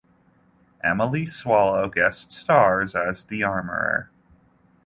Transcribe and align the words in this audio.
Emily 0.83 1.27
Swallow 1.27 1.87
guest 1.87 2.31
stars 2.31 2.95
as 2.95 3.23
The 3.23 3.43
Armorer. 3.43 4.09